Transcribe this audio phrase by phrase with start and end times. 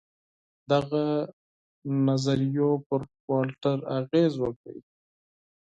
[0.69, 1.03] د هغه
[2.07, 4.73] نظریو پر والټر اغېز وکړ.